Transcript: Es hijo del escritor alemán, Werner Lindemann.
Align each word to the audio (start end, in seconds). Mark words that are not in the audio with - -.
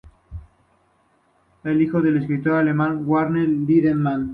Es 1.63 1.79
hijo 1.79 2.01
del 2.01 2.17
escritor 2.17 2.53
alemán, 2.53 3.03
Werner 3.07 3.47
Lindemann. 3.47 4.29